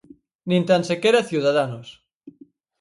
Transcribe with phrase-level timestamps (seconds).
[0.49, 1.87] ¡Nin tan sequera Ciudadanos!